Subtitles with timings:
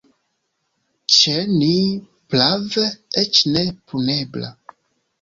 [1.17, 1.69] Ĉe ni,
[2.33, 2.89] prave,
[3.25, 4.55] eĉ ne punebla.